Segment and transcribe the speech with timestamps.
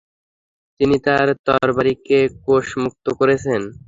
[0.79, 3.61] তিনি তাঁর তরবারীকে কোষমুক্ত করছেন।